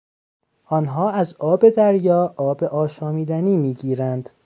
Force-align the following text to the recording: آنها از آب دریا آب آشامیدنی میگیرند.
آنها 0.65 1.11
از 1.11 1.35
آب 1.35 1.69
دریا 1.69 2.33
آب 2.37 2.63
آشامیدنی 2.63 3.57
میگیرند. 3.57 4.29